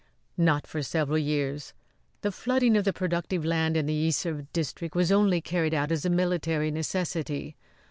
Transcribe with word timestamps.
"Not 0.39 0.65
for 0.65 0.81
several 0.81 1.19
years. 1.19 1.73
The 2.21 2.31
flooding 2.31 2.75
of 2.75 2.85
the 2.85 2.91
productive 2.91 3.45
land 3.45 3.77
in 3.77 3.85
the 3.85 3.93
Yser 4.07 4.47
district 4.51 4.95
was 4.95 5.11
only 5.11 5.41
carried 5.41 5.75
out 5.75 5.91
as 5.91 6.05
a 6.05 6.09
military 6.09 6.71
necessity. 6.71 7.55